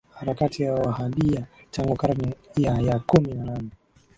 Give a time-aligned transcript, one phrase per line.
[0.19, 3.69] harakati ya Wahabiya tangu karne ya ya kumi na nane